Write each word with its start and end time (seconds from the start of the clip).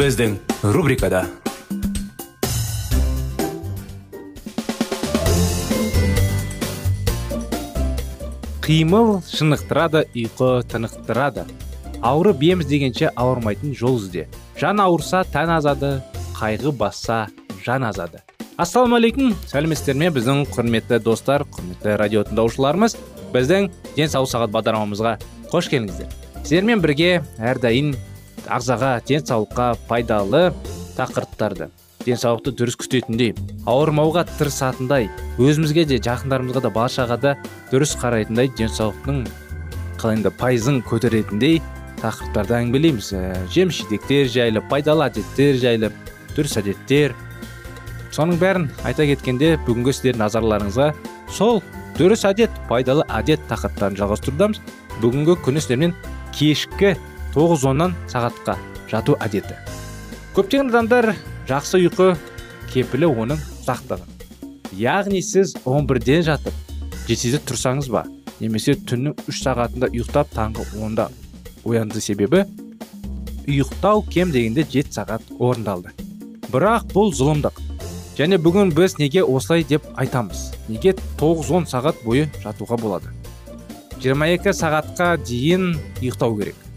Біздің 0.00 0.38
рубрикада 0.72 1.26
қимыл 8.64 9.18
шынықтырады 9.28 10.06
ұйқы 10.14 10.48
тынықтырады. 10.72 11.44
Ауырып 12.00 12.40
ем 12.48 12.64
іздегенше 12.64 13.10
ауырмайтын 13.12 13.76
жол 13.76 13.98
ізде. 14.00 14.24
Жан 14.56 14.80
ауырса 14.80 15.20
тән 15.34 15.52
азады 15.58 15.98
қайғы 16.38 16.72
басса 16.72 17.26
жан 17.66 17.84
азады. 17.84 18.22
Ассалаумағалейкум 18.56 19.34
сәлеметсіздер 19.52 20.00
ме? 20.00 20.08
Біздің 20.16 20.46
құрметті 20.54 21.02
достар 21.04 21.44
құрметті 21.44 21.98
радио 22.00 22.24
тыңдаушыларымыз 22.30 22.96
біздің 23.34 23.68
денсаулық 23.98 24.32
сағат 24.32 24.56
бағдарламамызға 24.56 25.18
қош 25.52 25.68
келдіңіздер. 25.74 26.08
Сіздермен 26.40 26.80
бірге 26.80 27.18
әрдайым 27.36 27.92
ағзаға 28.48 28.94
денсаулыққа 29.08 29.66
пайдалы 29.88 30.46
тақырыптарды 30.96 31.68
денсаулықты 32.06 32.54
дұрыс 32.56 32.78
күтетіндей 32.80 33.34
ауырмауға 33.68 34.24
тырысатындай 34.38 35.10
өзімізге 35.42 35.84
де 35.90 35.98
жақындарымызға 36.00 36.64
да 36.64 36.72
баршаға 36.72 37.18
да 37.20 37.34
дұрыс 37.72 37.92
қарайтындай 38.00 38.48
денсаулықтың 38.56 39.26
қалай 40.00 40.32
пайызын 40.40 40.80
көтеретіндей 40.88 41.60
тақырыптарды 42.00 42.56
әңгімелейміз. 42.56 43.10
Ә, 43.12 43.46
жидектер 43.52 44.28
жайлы 44.32 44.62
пайдалы 44.70 45.10
әдеттер 45.10 45.58
жайлы 45.60 45.90
дұрыс 46.36 46.56
әдеттер. 46.60 47.14
Соның 48.14 48.40
бәрін 48.40 48.68
айта 48.88 49.04
кеткенде 49.06 49.56
бүгінгі 49.66 49.92
сіздердің 49.94 50.24
назарларыңызға 50.24 50.88
сол 51.30 51.60
дұрыс 51.98 52.24
әдет 52.28 52.54
пайдалы 52.70 53.04
әдет 53.12 53.44
тақырыптарын 53.50 54.00
жалғастырудамыз. 54.00 54.62
Бүгінгі 55.04 55.36
күні 55.44 55.62
сіздермен 55.62 55.94
кешкі 56.36 56.96
тоғыз 57.34 57.66
оннан 57.70 57.94
сағатқа 58.10 58.56
жату 58.90 59.16
әдеті. 59.22 59.56
Көптеген 60.34 60.70
адамдар 60.72 61.12
жақсы 61.48 61.80
ұйқы 61.84 62.14
кепілі 62.72 63.10
оның 63.10 63.40
ұзақтығы. 63.62 64.06
Яғни 64.78 65.22
сіз 65.22 65.56
11-ден 65.64 66.24
жатып 66.26 66.54
жетіде 67.08 67.40
тұрсаңыз 67.46 67.90
ба 67.90 68.04
немесе 68.40 68.74
түннің 68.74 69.26
үш 69.30 69.42
сағатында 69.44 69.90
ұйықтап 69.90 70.30
таңғы 70.34 70.66
онда 70.82 71.08
оянды 71.64 72.00
себебі 72.00 72.44
ұйықтау 73.50 74.04
кем 74.10 74.30
дегенде 74.34 74.64
жеті 74.64 74.94
сағат 75.00 75.26
орындалды. 75.38 75.92
Бірақ 76.50 76.90
бұл 76.94 77.12
зұлымдық. 77.14 77.58
Және 78.18 78.38
бүгін 78.42 78.72
біз 78.76 78.98
неге 78.98 79.22
осылай 79.24 79.64
деп 79.64 79.86
айтамыз? 79.98 80.50
Неге 80.68 80.94
9-10 81.18 81.66
сағат 81.70 82.02
бойы 82.04 82.28
жатуға 82.42 82.78
болады? 82.80 83.10
22 84.02 84.54
сағатқа 84.56 85.14
дейін 85.24 85.72
ұйықтау 86.00 86.36
керек. 86.38 86.69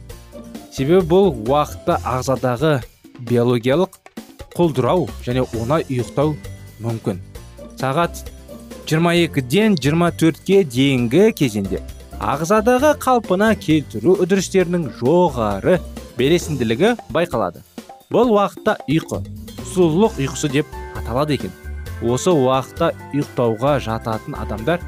Себебі 0.73 1.05
бұл 1.05 1.27
уақытта 1.45 1.99
ағзадағы 2.01 2.79
биологиялық 3.29 3.97
құлдырау 4.57 5.05
және 5.21 5.43
оңай 5.59 5.83
ұйықтау 5.85 6.31
мүмкін. 6.81 7.19
Сағат 7.77 8.23
22-ден 8.89 9.75
24-ке 9.77 10.63
дейінгі 10.65 11.27
кезеңде 11.37 11.81
ағзадағы 12.17 12.95
қалпына 13.03 13.51
келтіру 13.61 14.15
үдерістерінің 14.23 14.87
жоғары 14.97 15.77
белесінділігі 16.17 16.95
байқалады. 17.13 17.61
Бұл 18.09 18.33
уақытта 18.33 18.79
ұйқы 18.89 19.21
сұлулық 19.75 20.17
ұйқысы 20.23 20.49
деп 20.55 20.73
аталады 20.97 21.37
екен. 21.37 21.53
Осы 22.01 22.33
уақытта 22.33 22.95
ұйықтауға 23.13 23.75
жататын 23.85 24.39
адамдар 24.41 24.81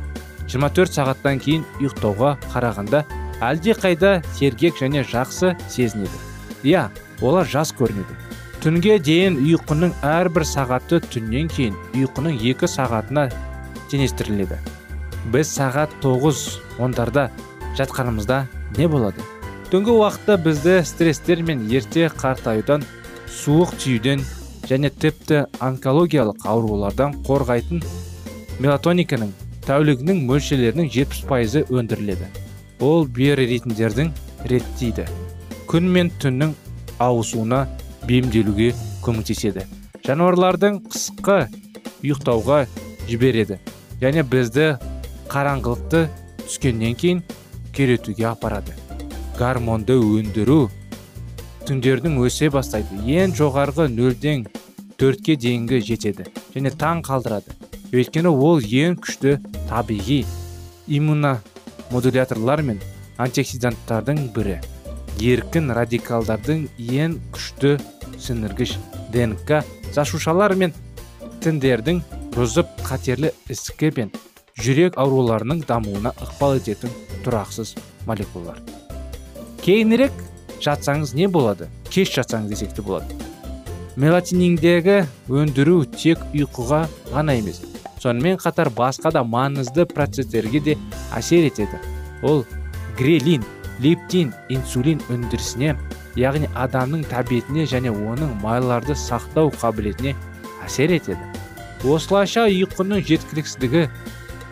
24 0.49 0.97
сағаттан 0.97 1.39
кейін 1.45 1.65
ұйықтауға 1.77 2.35
қарағанда 2.53 3.03
әлде 3.43 3.75
қайда 3.75 4.21
сергек 4.37 4.77
және 4.79 5.03
жақсы 5.03 5.55
сезінеді. 5.69 6.17
Иә 6.63 6.87
олар 7.21 7.47
жас 7.47 7.73
көрінеді. 7.75 8.15
Түнге 8.63 8.97
дейін 8.99 9.37
ұйқының 9.43 9.91
әрбір 10.01 10.45
сағаты 10.47 11.01
түннен 11.13 11.51
кейін 11.53 11.75
ұйқының 11.93 12.39
екі 12.51 12.69
сағатына 12.71 13.27
теңестіріледі. 13.91 14.57
Біз 15.33 15.51
сағат 15.51 15.93
тоғыз 16.01 16.61
ондарда 16.81 17.29
жатқанымызда 17.77 18.45
не 18.77 18.87
болады? 18.87 19.21
Түнгі 19.69 19.93
уақытта 19.99 20.37
бізді 20.41 20.79
стресстер 20.85 21.43
мен 21.43 21.67
ерте 21.69 22.07
қартаюдан 22.09 22.85
суық 23.29 23.75
тиюден 23.81 24.23
және 24.69 24.89
тіпті 24.89 25.45
онкологиялық 25.61 26.45
аурулардан 26.45 27.17
қорғайтын 27.27 27.83
мелатониканың 28.61 29.33
тәулігінің 29.65 30.25
мөлшерлерінің 30.29 30.89
жетпіс 30.93 31.25
пайызы 31.29 31.65
өндіріледі. 31.69 32.44
Ол 32.79 33.05
биоритмдердің 33.07 34.11
реттейді. 34.49 35.05
Күн 35.69 35.87
мен 35.91 36.11
түннің 36.21 36.53
ауысуына 36.99 37.65
бейімделуге 38.07 38.73
көмектеседі. 39.05 39.65
Жануарлардың 40.05 40.81
қысқы 40.91 41.39
ұйықтауға 42.03 42.65
жібереді 43.09 43.57
және 44.01 44.23
бізді 44.29 44.75
қараңғылықты 45.31 46.05
түскеннен 46.45 46.93
кейін 46.99 47.23
керетуге 47.73 48.27
апарады. 48.29 48.75
Гормонды 49.39 49.97
өндіру 49.97 50.69
түндердің 51.65 52.19
өсе 52.21 52.51
бастайды. 52.53 53.01
Ең 53.09 53.33
жоғарғы 53.35 53.89
нөлден 53.91 54.45
төртке 54.99 55.35
дейінгі 55.35 55.81
жетеді 55.81 56.29
және 56.53 56.71
таң 56.71 57.01
қалдырады. 57.07 57.55
Өйткені 57.95 58.29
ол 58.29 58.61
ең 58.61 58.99
күшті 59.01 59.39
табиғи 59.69 60.23
иммуна 60.87 61.39
модуляторлар 61.91 62.63
мен 62.65 62.79
антиоксиданттардың 63.21 64.29
бірі. 64.35 64.59
Еркін 65.21 65.71
радикалдардың 65.75 66.65
ең 66.75 67.19
күшті 67.35 67.77
сіңіргіш 68.19 68.75
днк 69.13 69.61
жасушалар 69.95 70.55
мен 70.59 70.73
тіндердің 71.43 72.01
бұзып 72.35 72.71
қатерлі 72.83 73.31
ісікі 73.51 73.91
пен 73.95 74.11
жүрек 74.59 74.97
ауруларының 74.99 75.61
дамуына 75.67 76.11
ықпал 76.19 76.57
ететін 76.59 76.91
тұрақсыз 77.23 77.75
молекулалар. 78.07 78.59
Кейінірек 79.63 80.11
жатсаңыз 80.63 81.15
не 81.15 81.29
болады? 81.31 81.69
Кеш 81.91 82.11
жатсаңыз 82.17 82.51
десек 82.51 82.75
те 82.75 82.83
болады. 82.83 83.15
Мелатониндегі 83.95 85.05
өндіру 85.31 85.85
тек 85.95 86.19
ұйқыға 86.35 86.85
ғана 87.13 87.37
емес 87.39 87.61
сонымен 88.05 88.37
қатар 88.37 88.69
басқа 88.69 89.09
да 89.15 89.23
маңызды 89.25 89.87
процестерге 89.89 90.59
де 90.61 90.77
әсер 91.17 91.47
етеді. 91.49 91.79
Ол 92.21 92.43
грелин 92.99 93.43
лептин 93.81 94.33
инсулин 94.49 95.01
өндірісіне 95.09 95.73
яғни 96.19 96.49
адамның 96.53 97.07
тәбетіне 97.09 97.65
және 97.71 97.89
оның 97.91 98.35
майларды 98.43 98.93
сақтау 98.93 99.49
қабілетіне 99.57 100.13
әсер 100.65 100.93
етеді. 100.93 101.31
Осылайша 101.85 102.45
ұйқының 102.51 103.01
жеткіліксіздігі 103.09 103.87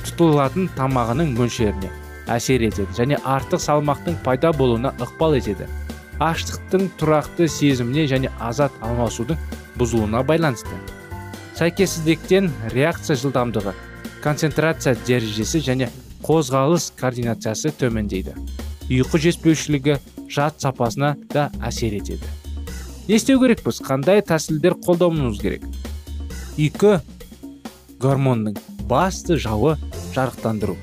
тұтылатын 0.07 0.67
тамағының 0.77 1.35
мөлшеріне 1.37 1.91
әсер 2.33 2.65
етеді 2.65 2.97
және 2.97 3.21
артық 3.21 3.61
салмақтың 3.61 4.17
пайда 4.25 4.51
болуына 4.57 4.95
ықпал 4.97 5.37
етеді. 5.37 5.69
Аштықтың 6.21 6.89
тұрақты 6.99 7.47
сезіміне 7.49 8.09
және 8.09 8.33
азат 8.41 8.73
алмасудың 8.81 9.39
бұзылуына 9.77 10.25
байланысты. 10.25 10.77
Сәйкессіздіктен 11.57 12.49
реакция 12.73 13.15
жылдамдығы 13.19 13.73
концентрация 14.23 14.95
дәрежесі 15.05 15.61
және 15.61 15.89
қозғалыс 16.23 16.89
координациясы 16.97 17.73
төмендейді. 17.77 18.33
Ұйқы 18.89 19.19
жетіспеушілігі 19.21 19.97
жат 20.33 20.63
сапасына 20.63 21.13
да 21.33 21.49
әсер 21.61 21.93
етеді. 21.99 22.25
Не 23.07 23.19
істеу 23.19 23.41
керекпіз? 23.41 23.81
Қандай 23.83 24.23
тәсілдер 24.25 24.77
қолдануымыз 24.85 25.41
керек? 25.43 25.65
Ұйқы 26.57 27.01
гормонның 28.01 28.57
басты 28.89 29.37
жауы 29.37 29.75
жарықтандыру. 30.15 30.77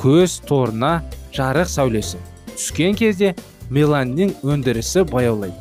Көз 0.00 0.40
торына 0.48 1.00
жарық 1.36 1.68
сәулесі. 1.68 2.22
Түскен 2.54 2.96
кезде 2.96 3.34
меланин 3.70 4.32
өндірісі 4.42 5.04
баяулайды. 5.10 5.58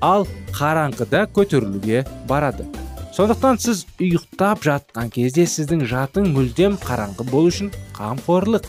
Ал 0.00 0.26
қараңғыда 0.54 1.26
көтерілуге 1.34 2.06
барады. 2.30 2.66
Сондықтан 3.12 3.58
сіз 3.60 3.82
ұйықтап 4.00 4.62
жатқан 4.64 5.10
кезде 5.12 5.44
сіздің 5.44 5.82
жатың 5.84 6.30
мүлдем 6.32 6.78
қараңғы 6.80 7.26
болу 7.28 7.50
үшін 7.50 7.68
қамқорлық. 7.92 8.64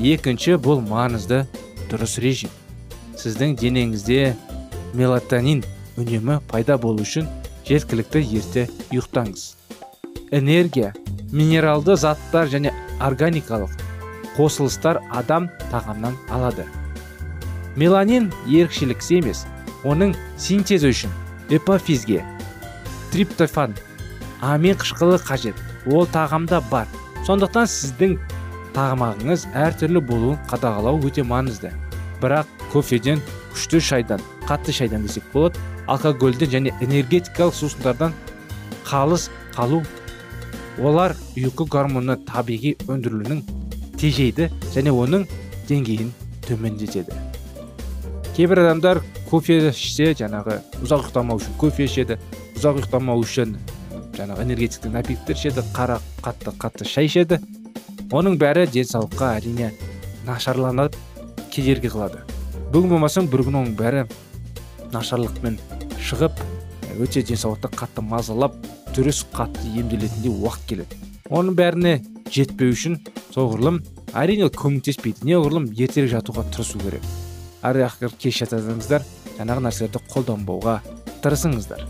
Екінші 0.00 0.54
бұл 0.64 0.80
маңызды 0.80 1.42
дұрыс 1.90 2.16
режим. 2.24 2.48
Сіздің 3.20 3.52
денеңізде 3.60 4.32
мелатонин 4.96 5.60
үнемі 6.00 6.38
пайда 6.48 6.78
болу 6.80 7.04
үшін 7.04 7.28
жеткілікті 7.68 8.22
ерте 8.38 8.64
ұйықтаңыз. 8.94 9.44
Энергия 10.32 10.94
минералды 11.32 11.98
заттар 12.00 12.48
және 12.48 12.72
органикалық 12.96 13.74
қосылыстар 14.38 15.02
адам 15.12 15.50
тағамнан 15.68 16.16
алады. 16.32 16.64
Меланин 17.76 18.32
ерекшеліксі 18.48 19.20
емес 19.20 19.44
оның 19.84 20.16
синтезі 20.40 20.94
үшін 20.96 21.12
эпофизге 21.52 22.24
триптофан. 23.16 23.74
Амин 24.42 24.76
қышқылы 24.76 25.16
қажет. 25.16 25.56
Ол 25.88 26.04
тағамда 26.04 26.60
бар. 26.70 26.84
Сондықтан 27.24 27.64
сіздің 27.64 28.18
тағамағыңыз 28.76 29.46
әртүрлі 29.56 30.02
болуын 30.04 30.42
қадағалау 30.50 31.00
өте 31.08 31.24
маңызды. 31.24 31.70
Бірақ 32.20 32.50
кофеден 32.74 33.22
күшті 33.54 33.80
шайдан 33.80 34.20
қатты 34.44 34.74
шайдан 34.76 35.06
десек 35.08 35.24
болады 35.32 35.56
алкогольден 35.88 36.52
және 36.52 36.74
энергетикалық 36.84 37.56
сусындардан 37.56 38.12
қалыс 38.84 39.30
қалу 39.56 39.80
олар 40.76 41.16
ұйқы 41.40 41.68
гормоны 41.72 42.18
табиғи 42.28 42.76
өндірілуінің 42.84 43.40
тежейді 43.96 44.50
және 44.76 44.92
оның 44.92 45.24
деңгейін 45.70 46.12
төмендетеді. 46.44 47.16
Кейбір 48.36 48.66
адамдар 48.66 49.00
кофе 49.30 49.58
ішсе 49.70 50.12
жаңағы 50.18 50.60
ұзақ 50.84 51.06
ұйықтамау 51.06 51.40
үшін 51.40 51.56
кофе 51.60 51.86
ішеді 51.88 52.18
ұзақ 52.56 52.80
ұйықтамау 52.80 53.24
үшін 53.24 53.56
жаңағы 54.16 54.46
энергетикалық 54.46 54.94
напитктер 54.94 55.36
ішеді 55.36 55.64
қара 55.76 55.98
қатты 56.24 56.54
қатты 56.56 56.88
шай 56.88 57.10
ішеді 57.10 57.40
оның 58.14 58.38
бәрі 58.40 58.68
денсаулыққа 58.70 59.32
әрине 59.40 59.72
нашарланып 60.26 60.94
кедергі 61.52 61.90
қылады. 61.90 62.22
Бүгін 62.72 62.94
болмасаң 62.94 63.28
бір 63.32 63.42
күні 63.46 63.60
оның 63.62 63.74
бәрі 63.78 64.06
нашарлықпен 64.94 65.58
шығып 66.06 66.40
өте 67.02 67.22
денсаулықты 67.26 67.70
қатты 67.74 68.04
мазалап 68.06 68.56
дұрыс 68.96 69.24
қатты 69.34 69.74
емделетіндей 69.80 70.32
уақыт 70.32 70.66
келеді. 70.70 70.98
Оның 71.28 71.56
бәріне 71.58 71.94
жетпеу 72.32 72.72
үшін 72.72 73.00
соғұрлым 73.34 73.82
әрине 74.14 74.48
көмектеспейді. 74.54 75.26
Неғұрлым 75.28 75.70
ертерек 75.74 76.12
жатуға 76.14 76.46
тырысу 76.54 76.80
керек. 76.80 77.02
Әрі 77.66 78.10
кеш 78.20 78.42
жатсаңыздар 78.42 79.04
жаңағы 79.36 79.64
нәрселерді 79.66 80.02
қолданбауға 80.12 80.76
тырысыңыздар. 81.24 81.82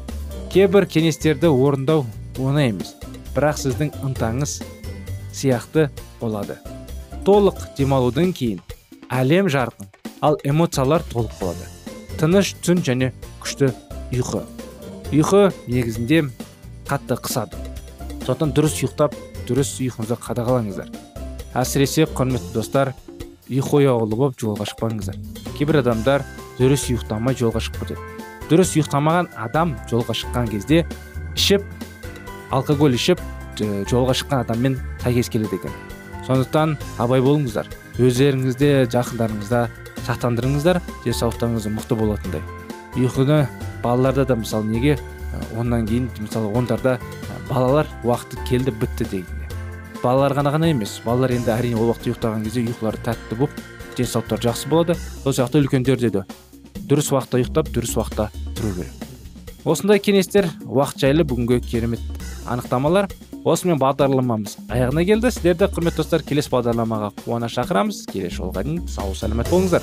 Кейбір 0.52 0.86
кеңестерді 0.88 1.50
орындау 1.52 2.06
оңай 2.40 2.70
емес 2.72 2.94
бірақ 3.36 3.60
сіздің 3.60 3.92
ынтаңыз 4.06 4.60
сияқты 5.36 5.90
болады. 6.20 6.56
Толық 7.26 7.58
демалудан 7.76 8.32
кейін 8.32 8.62
әлем 9.12 9.50
жарқын 9.52 9.90
ал 10.24 10.38
эмоциялар 10.44 11.04
толық 11.12 11.34
болады. 11.40 11.66
Тыныш 12.16 12.54
түн 12.64 12.80
және 12.86 13.12
күшті 13.44 13.72
ұйқы. 14.14 14.44
Ұйқы 15.12 15.42
негізінде 15.68 16.22
қатты 16.88 17.18
қысады. 17.20 17.60
Сондықтан 18.24 18.54
дұрыс 18.56 18.78
ұйықтап 18.80 19.16
дұрыс 19.46 19.76
ұйқыңызды 19.84 20.16
қадағалаңыздар. 20.24 20.88
Әсіресе 21.56 22.06
құрметті 22.08 22.54
достар 22.56 22.94
ұйқы 23.50 23.80
ояулы 23.82 24.16
болып 24.16 24.38
жолға 24.40 24.66
шықпаңыздар. 24.70 25.16
Кейбір 25.56 25.80
адамдар 25.82 26.24
дұрыс 26.58 26.88
ұйықтамай 26.90 27.36
жолға 27.38 27.62
шығып 27.62 27.84
кетеді. 27.84 28.00
Дұрыс 28.50 28.74
ұйықтамаған 28.76 29.30
адам 29.38 29.74
жолға 29.90 30.16
шыққан 30.18 30.50
кезде 30.50 30.84
ішіп 31.36 31.64
алкоголь 32.50 32.96
ішіп 32.98 33.22
жолға 33.90 34.16
шыққан 34.18 34.44
адаммен 34.44 34.78
сәйкес 35.04 35.30
келеді 35.30 35.60
екен. 35.60 35.74
Сондықтан 36.26 36.76
абай 36.98 37.22
болыңыздар. 37.22 37.70
Өздеріңізде 38.02 38.88
жақындарыңызда 38.92 39.66
сақтандырыңыздар 40.06 40.82
денсаулықтарыңыз 41.04 41.70
мықты 41.70 41.98
болатындай. 41.98 42.42
Ұйқыны 42.98 43.46
балаларда 43.82 44.26
да 44.26 44.36
мысалы 44.36 44.66
неге 44.66 44.98
онан 45.56 45.86
кейін 45.86 46.10
мысалы 46.18 46.50
ондарда 46.56 46.98
балалар 47.48 47.86
уақыты 48.02 48.42
келді 48.48 48.74
бітті 48.74 49.04
дейді. 49.10 49.45
Балалар 50.06 50.36
ғана 50.38 50.52
ғана 50.54 50.68
емес 50.70 51.00
балалар 51.02 51.32
енді 51.34 51.50
әрине 51.50 51.78
ол 51.80 51.90
уақытта 51.90 52.12
ұйықтаған 52.12 52.44
кезде 52.46 52.62
ұйқылары 52.62 53.00
тәтті 53.02 53.38
болып 53.40 53.56
денсаулықтары 53.96 54.44
жақсы 54.44 54.68
болады. 54.70 54.94
Сол 55.24 55.34
сияқты 55.34 55.58
үлкендер 55.64 55.98
де 55.98 56.22
дұрыс 56.86 57.10
уақытта 57.10 57.40
ұйықтап 57.40 57.72
дұрыс 57.74 57.96
уақытта 57.98 58.28
тұру 58.54 58.70
керек. 58.76 58.92
Осындай 59.66 59.98
кеңестер 59.98 60.46
уақыт 60.62 61.02
жайлы 61.02 61.26
бүгінгі 61.26 61.58
керемет 61.66 62.04
анықтамалар. 62.46 63.10
Осымен 63.46 63.80
бағдарламамыз 63.82 64.58
аяғына 64.70 65.02
келді. 65.06 65.32
Сіздерді 65.34 65.70
құрметті 65.74 66.04
достар 66.04 66.22
келесі 66.26 66.52
бағдарламаға 66.54 67.10
қуана 67.24 67.50
шақырамыз. 67.50 68.04
Келесі 68.12 68.42
жолға 68.42 68.62
дейін 68.66 68.84
сау 68.90 69.14
сәлемет 69.14 69.50
болыңыздар. 69.50 69.82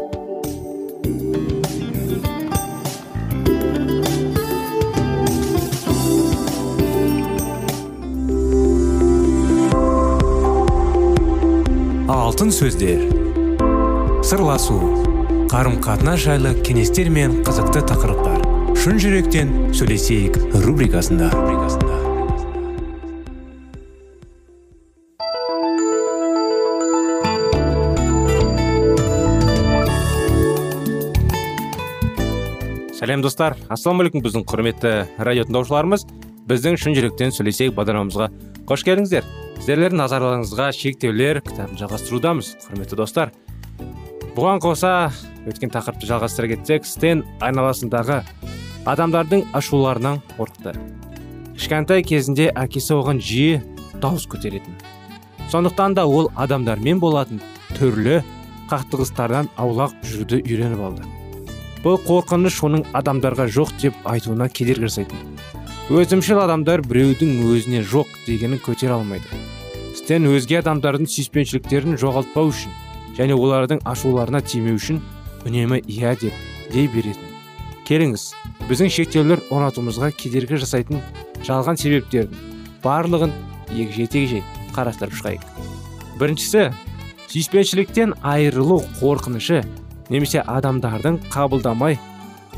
Алтын 12.31 12.51
сөздер. 12.55 13.01
Сырласу 14.23 14.77
қарым 15.51 15.81
қатынас 15.83 16.21
жайлы 16.23 16.53
кеңестер 16.63 17.09
мен 17.11 17.41
қызықты 17.43 17.81
тақырыптар. 17.89 18.45
Шын 18.79 19.01
жүректен 19.03 19.51
сөйлесейік 19.75 20.39
рубрикасында. 20.63 21.27
Сәлем 32.95 33.27
достар. 33.27 33.59
Ассалаумағалейкум 33.67 34.23
біздің 34.23 34.47
құрметті 34.47 34.95
радио 35.19 35.51
тыңдаушыларымыз 35.51 36.07
біздің 36.47 36.79
шын 36.79 36.95
жүректен 36.95 37.35
сөйлесейік 37.35 37.75
бағдарламамызға. 37.75 38.31
Қош 38.71 38.87
келдіңіздер. 38.87 39.50
Сіздерлердің 39.61 39.99
назарларыңызға 40.01 40.71
шектеулер 40.73 41.37
кітабын 41.45 41.77
жалғастырудамыз 41.77 42.47
құрметті 42.63 42.97
достар. 42.97 43.29
Бұған 44.33 44.57
қоса 44.63 45.11
өткен 45.45 45.69
тақырыпты 45.69 46.07
жалғастыра 46.09 46.47
кетсек 46.49 46.87
стен 46.89 47.21
айналасындағы 47.45 48.23
адамдардың 48.89 49.43
ашуларынан 49.53 50.17
қорықты. 50.33 50.73
Кішкентай 51.59 52.01
кезінде 52.01 52.47
әкесі 52.57 52.95
оған 52.97 53.21
жиі 53.21 53.59
дауыс 54.01 54.25
көтеретін. 54.31 54.73
Сондықтан 55.53 55.93
да 55.93 56.07
ол 56.09 56.31
адамдармен 56.33 56.97
болатын 56.97 57.43
түрлі 57.77 58.23
қақтығыстардан 58.71 59.51
аулақ 59.61 59.93
жүруді 60.01 60.41
үйреніп 60.41 60.81
алды. 60.89 61.05
Бұл 61.85 62.01
қорқыныш 62.07 62.57
оның 62.65 62.87
адамдарға 62.97 63.45
жоқ 63.53 63.77
деп 63.85 64.09
айтуына 64.09 64.49
кедергі 64.49 64.89
жасайтын. 64.89 65.37
Өзімшіл 65.91 66.39
адамдар 66.39 66.81
біреудің 66.87 67.41
өзіне 67.51 67.85
жоқ 67.85 68.09
дегенін 68.25 68.61
көтере 68.63 68.95
алмайды. 68.95 69.40
Стен 70.01 70.25
өзге 70.25 70.57
адамдардың 70.61 71.05
сүйіспеншіліктерін 71.13 71.97
жоғалтпау 72.01 72.49
үшін 72.49 72.71
және 73.17 73.35
олардың 73.37 73.83
ашуларына 73.85 74.41
тимеу 74.41 74.79
үшін 74.79 74.97
үнемі 75.45 75.77
иә 75.85 76.15
деп 76.17 76.33
дей 76.73 76.87
беретін. 76.89 77.27
Келіңіз 77.85 78.23
біздің 78.69 78.89
шектеулер 78.95 79.43
орнатуымызға 79.53 80.09
кедергі 80.17 80.57
жасайтын 80.63 81.03
жалған 81.45 81.77
себептердің 81.77 82.63
барлығын 82.81 83.35
егжей 83.77 84.09
тегжей 84.09 84.41
қарастырып 84.73 85.13
шығайық. 85.19 85.45
Біріншісі 86.17 86.71
сүйіспеншіліктен 87.27 88.15
айырылу 88.25 88.81
қорқынышы 88.97 89.61
немесе 90.09 90.41
адамдардың 90.41 91.21
қабылдамай 91.29 91.99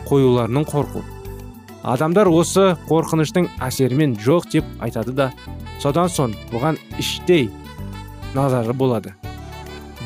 қоюларының 0.07 0.69
қорқу 0.71 1.03
адамдар 1.83 2.29
осы 2.31 2.73
қорқыныштың 2.87 3.49
әсерімен 3.63 4.15
жоқ 4.23 4.49
деп 4.53 4.69
айтады 4.83 5.15
да 5.17 5.31
содан 5.83 6.09
соң 6.09 6.35
бұған 6.51 6.79
іштей 6.99 7.49
назары 8.33 8.73
болады. 8.73 9.13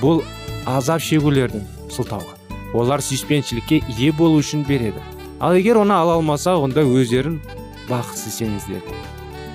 Бұл 0.02 0.24
азап 0.66 1.02
шегулердің 1.02 1.64
сылтауы. 1.94 2.34
Олар 2.74 3.02
сүйіспеншілікке 3.02 3.82
ие 3.98 4.12
болу 4.12 4.42
үшін 4.42 4.66
береді. 4.68 5.02
Ал 5.40 5.56
егер 5.56 5.78
оны 5.84 5.94
ала 5.94 6.18
алмаса 6.18 6.58
онда 6.58 6.84
өздерін 6.84 7.40
бақытсыз 7.88 8.42
сезінеді 8.42 8.98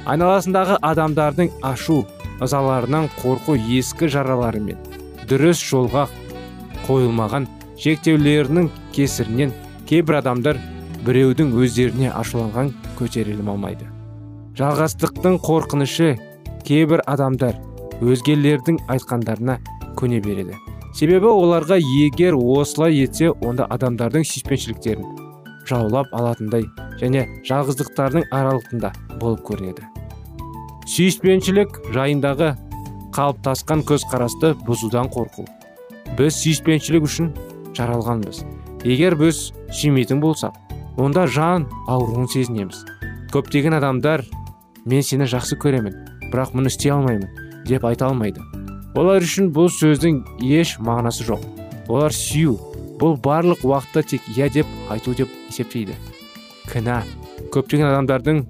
айналасындағы 0.08 0.78
адамдардың 0.82 1.50
ашу 1.62 2.02
ызаларынан 2.42 3.08
қорқу 3.20 3.54
ескі 3.78 4.08
жараларымен 4.10 4.80
дұрыс 5.30 5.62
жолға 5.62 6.08
қойылмаған 6.88 7.46
шектеулерінің 7.78 8.70
кесірінен 8.96 9.52
кейбір 9.86 10.18
адамдар 10.22 10.58
біреудің 11.06 11.52
өздеріне 11.58 12.10
ашуланған 12.14 12.72
көтерілім 12.98 13.50
алмайды. 13.52 13.88
Жалғастықтың 14.58 15.40
қорқынышы 15.42 16.12
кейбір 16.66 17.02
адамдар 17.10 17.56
өзгелердің 18.02 18.78
айтқандарына 18.92 19.58
көне 19.98 20.20
береді. 20.22 20.58
Себебі 20.94 21.30
оларға 21.32 21.78
егер 21.80 22.36
осылай 22.36 23.00
етсе 23.02 23.30
онда 23.32 23.66
адамдардың 23.72 24.26
сүйіспеншіліктерін 24.28 25.06
жаулап 25.68 26.12
алатындай 26.12 26.66
және 27.00 27.24
жалғыздықтардың 27.48 28.28
аралығында 28.30 28.92
болып 29.20 29.42
көрінеді. 29.48 29.86
Сүйіспеншілік 30.92 31.78
жайындағы 31.94 32.52
қалыптасқан 33.16 33.84
көзқарасты 33.88 34.52
бұзудан 34.66 35.08
қорқу. 35.14 35.46
Біз 36.18 36.36
сүйіспеншілік 36.42 37.06
үшін 37.08 37.32
жаралғанбыз. 37.78 38.42
Егер 38.84 39.16
біз 39.16 39.52
сүймейтін 39.72 40.20
болсақ 40.20 40.58
онда 40.96 41.26
жан 41.26 41.66
ауруын 41.88 42.28
сезінеміз. 42.28 42.84
Көптеген 43.32 43.76
адамдар 43.78 44.24
мен 44.84 45.02
сені 45.02 45.28
жақсы 45.30 45.56
көремін 45.60 45.96
бірақ 46.32 46.52
мұны 46.56 46.72
істей 46.72 46.92
алмаймын 46.92 47.28
деп 47.68 47.86
айта 47.88 48.10
алмайды. 48.10 48.42
Олар 48.98 49.24
үшін 49.24 49.48
бұл 49.56 49.70
сөздің 49.72 50.20
еш 50.44 50.76
мағынасы 50.82 51.24
жоқ. 51.28 51.44
Олар 51.88 52.12
сүю 52.12 52.58
бұл 53.00 53.16
барлық 53.22 53.64
уақытта 53.64 54.02
тек 54.14 54.26
иә 54.36 54.50
деп 54.52 54.66
айту 54.92 55.14
деп 55.16 55.32
есептейді. 55.48 55.96
Кінә. 56.68 57.02
Көптеген 57.52 57.88
адамдардың 57.88 58.44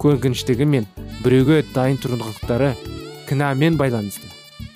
көнгіштігі 0.00 0.66
мен 0.68 0.88
біреуге 1.24 1.62
дайын 1.74 2.00
тұрғандықтары 2.00 2.72
кінәмен 3.28 3.76
байланысты. 3.76 4.32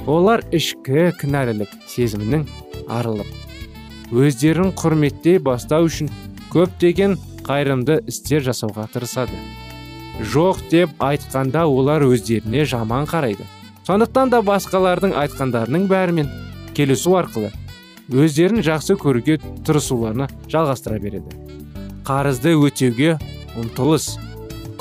Олар 0.07 0.45
ішкі 0.53 1.11
кінәлілік 1.21 1.73
сезімінің 1.89 2.47
арылып 2.89 3.29
өздерін 4.11 4.73
құрметтей 4.75 5.39
бастау 5.39 5.87
үшін 5.87 6.09
көптеген 6.51 7.17
қайырымды 7.47 8.01
істер 8.11 8.43
жасауға 8.45 8.89
тырысады. 8.93 9.37
Жоқ 10.21 10.65
деп 10.71 10.91
айтқанда 10.99 11.65
олар 11.71 12.03
өздеріне 12.05 12.65
жаман 12.69 13.07
қарайды. 13.09 13.47
Сондықтан 13.87 14.33
да 14.35 14.43
басқалардың 14.45 15.15
айтқандарының 15.17 15.87
бәрімен 15.91 16.29
келісу 16.77 17.15
арқылы 17.19 17.53
өздерін 18.11 18.65
жақсы 18.67 18.97
көруге 18.99 19.39
тырысуларына 19.67 20.27
жалғастыра 20.51 20.99
береді. 20.99 21.31
Қарызды 22.05 22.57
өтеуге 22.59 23.17
ұмтылыс. 23.57 24.17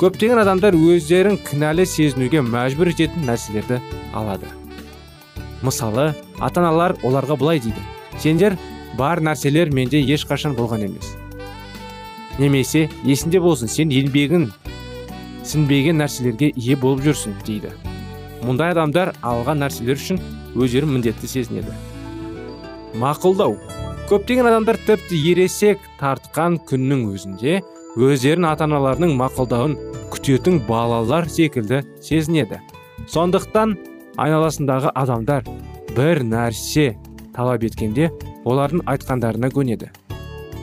Көптеген 0.00 0.42
адамдар 0.42 0.74
өздерін 0.74 1.38
кінәлі 1.46 1.86
сезінуге 1.86 2.42
мәжбүр 2.42 2.90
ететін 2.94 3.28
нәрселерді 3.28 3.80
алады. 4.16 4.50
Мысалы 5.62 6.14
ата 6.40 6.60
аналар 6.60 6.96
оларға 7.04 7.36
былай 7.38 7.60
дейді. 7.62 7.82
Сендер 8.18 8.58
бар 8.98 9.20
нәрселер 9.22 9.70
менде 9.72 10.00
ешқашан 10.02 10.56
болған 10.58 10.88
емес. 10.88 11.14
Немесе 12.38 12.88
есінде 13.04 13.40
болсын 13.40 13.68
сен 13.68 13.90
еңбегін 13.94 14.50
сінбеген 15.44 16.00
нәрселерге 16.00 16.52
ие 16.54 16.76
болып 16.76 17.04
жүрсің 17.04 17.36
дейді. 17.46 17.72
Мұндай 18.44 18.72
адамдар 18.74 19.12
алған 19.26 19.60
нәрселер 19.64 19.98
үшін 19.98 20.20
өздерін 20.56 20.94
міндетті 20.94 21.28
сезінеді. 21.28 21.74
Мақұлдау. 23.00 23.56
Көптеген 24.10 24.48
адамдар 24.50 24.78
тіпті 24.86 25.18
ересек 25.30 25.82
тартқан 26.00 26.58
күннің 26.68 27.04
өзінде 27.12 27.60
өздерін 28.00 28.48
ата 28.50 28.66
аналарының 28.66 29.14
мақұлдауын 29.20 29.76
күтетін 30.10 30.60
балалар 30.66 31.28
секілді 31.30 31.84
сезінеді. 32.02 32.60
Сондықтан 33.08 33.76
айналасындағы 34.18 34.90
адамдар 34.94 35.46
бір 35.96 36.24
нәрсе 36.26 36.94
талап 37.36 37.64
еткенде 37.64 38.10
олардың 38.44 38.82
айтқандарына 38.90 39.52
көнеді. 39.54 39.90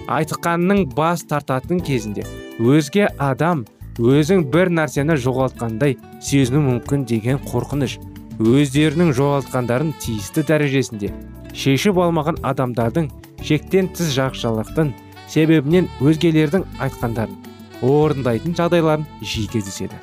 Айтқанның 0.07 0.85
бас 0.95 1.23
тартатын 1.27 1.81
кезінде 1.83 2.23
өзге 2.59 3.07
адам 3.19 3.65
өзің 3.99 4.45
бір 4.53 4.71
нәрсені 4.77 5.17
жоғалтқандай 5.23 5.97
сезіну 6.23 6.61
мүмкін 6.67 7.05
деген 7.09 7.41
қорқыныш 7.49 7.97
өздерінің 8.37 9.11
жоғалтқандарын 9.17 9.93
тиісті 10.03 10.45
дәрежесінде 10.47 11.11
шешіп 11.57 11.99
алмаған 12.03 12.39
адамдардың 12.45 13.09
шектен 13.43 13.89
тыс 13.97 14.13
жақшылықтың 14.15 14.93
себебінен 15.27 15.89
өзгелердің 16.01 16.65
айтқандарын 16.85 17.47
орындайтын 17.83 18.55
жағдайларын 18.57 19.05
жиі 19.21 19.47
кездеседі. 19.53 19.97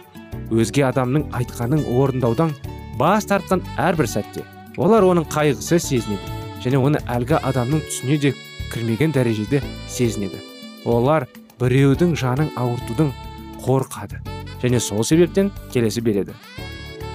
Өзге 0.55 0.85
адамның 0.91 1.31
айтқанын 1.35 1.87
орындаудан 1.97 2.53
бас 2.99 3.27
тартқан 3.31 3.63
әрбір 3.81 4.11
сәтте 4.11 4.45
олар 4.77 5.07
оның 5.07 5.27
қайғысы 5.33 5.79
сезінеді 5.83 6.43
және 6.65 6.81
оны 6.83 7.01
әлгі 7.11 7.41
адамның 7.41 7.83
түсіне 7.89 8.19
де 8.21 8.35
кірмеген 8.73 9.13
дәрежеде 9.13 9.63
сезінеді. 9.89 10.41
Олар 10.85 11.27
біреудің 11.61 12.15
жанын 12.19 12.51
ауыртудың 12.57 13.13
қорқады 13.65 14.21
және 14.63 14.81
сол 14.81 15.05
себептен 15.05 15.51
келесі 15.73 16.01
береді. 16.01 16.35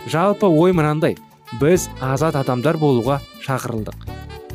Жалпы 0.07 0.47
ой 0.47 0.73
мынандай 0.73 1.17
біз 1.61 1.89
азат 2.01 2.35
адамдар 2.39 2.77
болуға 2.77 3.19
шақырылдық 3.45 4.07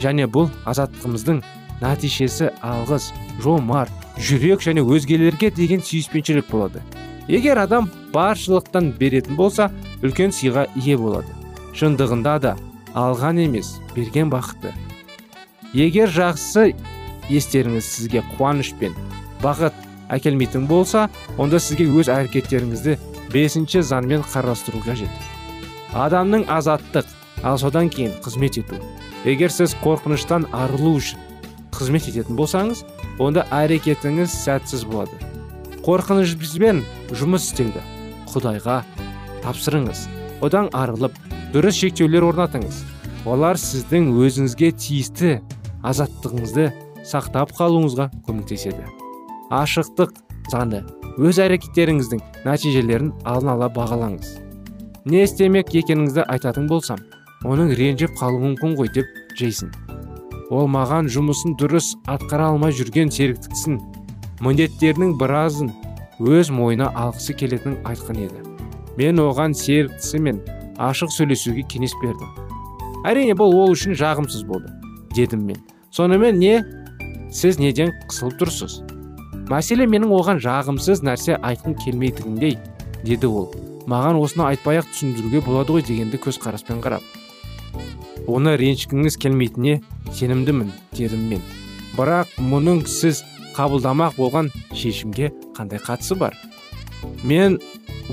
және 0.02 0.26
бұл 0.30 0.50
азаттығымыздың 0.68 1.42
нәтижесі 1.82 2.50
алғыс 2.62 3.10
жомарт 3.42 3.92
жүрек 4.18 4.62
және 4.62 4.84
өзгелерге 4.84 5.50
деген 5.54 5.82
сүйіспеншілік 5.82 6.50
болады. 6.50 6.82
Егер 7.28 7.58
адам 7.58 7.90
баршылықтан 8.12 8.92
беретін 8.98 9.36
болса 9.36 9.70
үлкен 10.02 10.34
сыйға 10.34 10.66
ие 10.76 10.96
болады. 11.00 11.30
Шындығында 11.74 12.34
да 12.42 12.56
алған 12.94 13.40
емес 13.46 13.78
берген 13.96 14.30
бақытты. 14.30 14.74
Егер 15.74 16.06
жақсы 16.06 16.70
естеріңіз 17.26 17.86
сізге 17.88 18.22
қуаныш 18.36 18.70
пен 18.78 18.94
бақыт 19.42 19.74
әкелмейтін 20.14 20.68
болса 20.70 21.08
онда 21.38 21.58
сізге 21.58 21.88
өз 21.90 22.10
әрекеттеріңізді 22.14 22.94
бесінші 23.32 23.82
заңмен 23.82 24.22
қарастыру 24.22 24.82
қажет. 24.84 25.10
Адамның 25.94 26.46
азаттық 26.50 27.10
ал 27.42 27.58
содан 27.58 27.90
кейін 27.90 28.14
қызмет 28.22 28.60
ету. 28.60 28.78
Егер 29.24 29.50
сіз 29.50 29.74
қорқыныштан 29.82 30.46
арылу 30.54 30.94
үшін 31.00 31.18
қызмет 31.74 32.06
ететін 32.12 32.38
болсаңыз 32.38 32.84
онда 33.18 33.46
әрекетіңіз 33.50 34.30
сәтсіз 34.30 34.84
болады. 34.86 35.18
Қорқынышпен 35.82 36.84
жұмыс 37.10 37.50
істеуді 37.50 37.82
құдайға 38.30 38.82
тапсырыңыз. 39.42 40.06
Одан 40.44 40.70
арылып 40.72 41.18
дұрыс 41.54 41.82
шектеулер 41.82 42.28
орнатыңыз. 42.30 42.84
Олар 43.24 43.58
сіздің 43.58 44.10
өзіңізге 44.20 44.70
тиісті 44.76 45.38
азаттығыңызды 45.90 46.68
сақтап 47.04 47.54
қалуыңызға 47.58 48.10
көмектеседі. 48.26 48.84
Ашықтық 49.52 50.14
заңы 50.52 50.82
өз 51.18 51.40
әрекеттеріңіздің 51.44 52.22
нәтижелерін 52.46 53.12
алдын 53.24 53.54
ала 53.54 53.70
бағалаңыз. 53.72 54.38
Не 55.04 55.24
істемек 55.28 55.74
екеніңізді 55.76 56.24
айтатын 56.26 56.68
болсам 56.70 57.04
оның 57.44 57.74
ренжіп 57.76 58.16
қалуы 58.20 58.40
мүмкін 58.48 58.78
ғой 58.80 58.92
деп 58.96 59.10
джейсон 59.36 59.72
ол 60.52 60.68
маған 60.68 61.08
жұмысын 61.12 61.56
дұрыс 61.60 61.94
атқара 62.10 62.50
алмай 62.52 62.74
жүрген 62.76 63.10
серіктіксін. 63.14 63.78
Міндеттерінің 64.44 65.14
біразын 65.18 65.70
өз 66.20 66.50
мойнына 66.52 66.90
алғысы 66.98 67.36
келетінін 67.38 67.78
айтқан 67.88 68.20
еді. 68.26 68.42
Мен 68.98 69.20
оған 69.22 69.54
серіктісімен 69.56 70.42
ашық 70.78 71.12
сөйлесуге 71.14 71.64
кеңес 71.70 71.94
бердім. 72.02 72.28
Әрине 73.08 73.36
бұл 73.38 73.54
ол 73.62 73.72
үшін 73.74 73.96
жағымсыз 73.98 74.44
болды 74.48 74.72
дедім 75.16 75.46
мен. 75.48 75.60
Сонымен 75.94 76.38
не? 76.42 76.54
Сіз 77.30 77.60
неден 77.62 77.92
қысылып 78.10 78.40
тұрсыз? 78.40 78.80
Мәселе 79.46 79.86
менің 79.86 80.10
оған 80.16 80.40
жағымсыз 80.42 81.04
нәрсе 81.06 81.36
айтқым 81.38 81.76
келмейтініндей 81.78 82.56
деді 83.04 83.30
ол. 83.30 83.52
Маған 83.86 84.18
осыны 84.18 84.48
айтпай 84.48 84.80
ақ 84.80 84.88
түсіндіруге 84.90 85.42
болады 85.46 85.76
ғой 85.76 85.84
дегенді 85.86 86.18
көзқараспен 86.24 86.82
қарап. 86.82 87.04
Оны 88.26 88.56
ренжіткіңіз 88.58 89.18
келмейтініне 89.22 89.82
сенімдімін 90.10 90.72
дедім 90.96 91.28
мен. 91.30 91.46
Бірақ 91.94 92.34
мұның 92.42 92.86
сіз 92.90 93.22
қабылдамақ 93.54 94.18
болған 94.18 94.50
шешімге 94.74 95.30
қандай 95.54 95.78
қатысы 95.78 96.18
бар? 96.18 96.34
Мен 97.22 97.60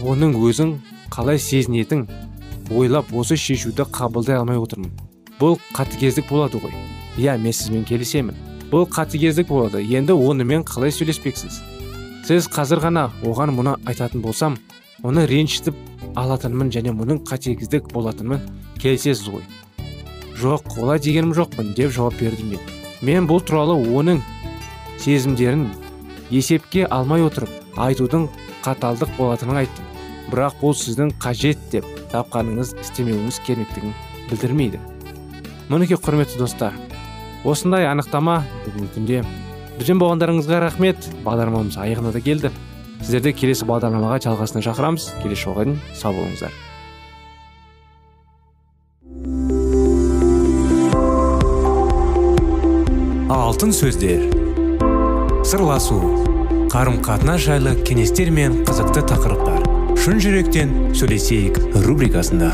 оның 0.03 0.37
өзің 0.37 0.75
қалай 1.09 1.41
сезінетін 1.41 2.05
ойлап 2.69 3.09
осы 3.15 3.39
шешуді 3.39 3.87
қабылдай 3.89 4.37
алмай 4.37 4.61
отырмын. 4.61 4.91
Бұл 5.39 5.57
қатыгездік 5.73 6.29
болады 6.29 6.61
ғой. 6.61 6.75
Иә 7.17 7.37
мен 7.41 7.53
сізбен 7.53 7.83
келісемін. 7.87 8.35
Бұл 8.71 8.85
қатыгездік 8.87 9.49
болады. 9.51 9.81
Енді 9.83 10.13
онымен 10.15 10.63
қалай 10.63 10.93
сөйлеспексіз? 10.95 11.59
Сіз 12.27 12.47
қазір 12.51 12.79
ғана 12.85 13.09
оған 13.25 13.51
мұны 13.57 13.75
айтатын 13.89 14.21
болсам 14.23 14.57
оны 15.03 15.25
ренжітіп 15.27 15.75
алатынмын 16.15 16.71
және 16.71 16.93
мұның 16.95 17.23
қатыгездік 17.27 17.89
болатынын 17.91 18.43
келісесіз 18.79 19.27
ғой. 19.27 19.43
Жоқ 20.39 20.77
олай 20.79 21.01
дегенім 21.03 21.33
жоқпын 21.35 21.73
деп 21.75 21.91
жауап 21.91 22.15
бердім 22.21 22.53
мен. 22.53 22.61
Мен 23.01 23.27
бұл 23.27 23.41
туралы 23.43 23.75
оның 23.75 24.21
сезімдерін 25.01 25.67
есепке 26.29 26.85
алмай 26.85 27.25
отырып 27.25 27.49
айтудың 27.75 28.29
қаталдық 28.63 29.17
болатынын 29.17 29.63
айттым. 29.63 29.89
Бірақ 30.31 30.61
бұл 30.61 30.77
сіздің 30.77 31.15
қажет 31.19 31.59
деп 31.73 31.87
тапқаныңыз 32.13 32.75
істемеуіңіз 32.85 33.41
керектігін 33.47 33.95
білдірмейді. 34.29 34.79
Мінекей 35.67 35.97
құрметті 35.97 36.39
достар 36.39 36.77
осындай 37.45 37.87
анықтама 37.89 38.41
бүгінгі 38.65 38.89
күнде. 38.95 39.21
Бізбен 39.79 40.01
болғандарыңызға 40.01 40.59
рахмет. 40.61 41.07
Бағдарламамыз 41.25 41.77
аяғына 41.81 42.11
да 42.13 42.21
келді. 42.21 42.51
Сіздерді 43.01 43.33
келесі 43.33 43.65
бағдарламаға 43.65 44.19
жалғасына 44.27 44.61
шақырамыз. 44.67 45.07
Келесі 45.23 45.47
жолға 45.47 45.65
дейін 45.65 45.79
сау 45.97 46.13
болыңыздар. 46.19 46.53
Алтын 53.31 53.73
сөздер. 53.73 54.27
Сырласу. 55.47 55.97
Қарым 56.71 57.01
қатынас 57.03 57.41
жайлы 57.47 57.73
кеңестер 57.87 58.29
мен 58.31 58.61
қызықты 58.67 59.03
тақырыптар. 59.09 59.65
Шын 59.99 60.21
жүректен 60.23 60.93
сөйлесейік 60.95 61.57
рубрикасында. 61.83 62.53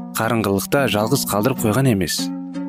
қарыңғылықта 0.17 0.85
жалғыз 0.91 1.25
қалдырып 1.31 1.63
қойған 1.63 1.91
емес. 1.93 2.17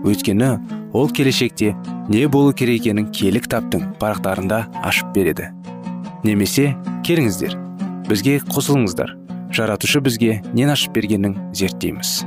Өйткені 0.07 0.50
ол 0.92 1.09
келешекте 1.11 1.72
не 2.09 2.26
болу 2.28 2.52
керек 2.52 2.83
екенін 2.83 3.11
киелі 3.14 3.42
кітаптың 3.44 3.94
парақтарында 4.02 4.64
ашып 4.83 5.14
береді. 5.14 5.50
Немесе 6.24 6.72
келіңіздер 7.07 7.57
бізге 8.09 8.38
қосылыңыздар. 8.50 9.16
Жаратушы 9.52 10.00
бізге 10.00 10.40
нен 10.55 10.70
ашып 10.72 10.94
бергенін 10.96 11.37
зерттейміз. 11.57 12.22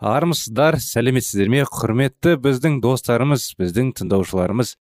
Армысыздар 0.00 0.78
сәлеметсіздер 0.80 1.50
ме? 1.52 1.64
Құрметті 1.68 2.38
біздің 2.40 2.78
достарымыз 2.80 3.50
біздің 3.60 3.90
тыңдаушыларымыз. 3.98 4.76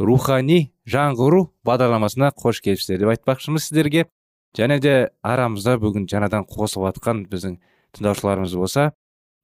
Рухани 0.00 0.72
жаңғыру 0.88 1.50
бағдарламасына 1.68 2.30
қош 2.32 2.62
келіпсіздер 2.64 3.02
деп 3.02 3.12
айтпақшымыз 3.12 3.68
сіздерге. 3.68 4.06
Және 4.58 4.78
де 4.80 4.94
арамызда 5.22 5.78
бүгін 5.82 6.08
жаңадан 6.10 6.46
қосылып 6.48 6.92
жатқан 6.92 7.24
біздің 7.32 7.58
тыңдаушыларымыз 7.96 8.56
болса 8.56 8.92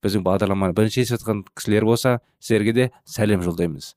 біздің 0.04 0.24
бағдарламаны 0.26 0.76
бірінші 0.76 1.04
естіп 1.04 1.18
жатқан 1.18 1.44
кісілер 1.54 1.84
болса 1.88 2.20
сіздерге 2.40 2.72
де 2.72 2.90
сәлем 3.04 3.42
жолдаймыз. 3.42 3.94